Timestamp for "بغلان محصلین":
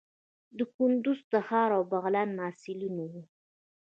1.91-2.95